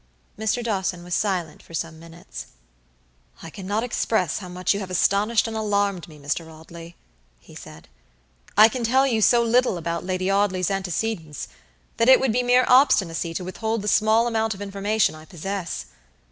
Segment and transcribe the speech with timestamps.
[0.35, 0.63] Mr.
[0.63, 2.47] Dawson was silent for some minutes.
[3.43, 6.51] "I cannot express how much you have astonished and alarmed me, Mr.
[6.51, 6.95] Audley."
[7.39, 7.87] he said.
[8.57, 11.49] "I can tell you so little about Lady Audley's antecedents,
[11.97, 15.85] that it would be mere obstinacy to withhold the small amount of information I possess.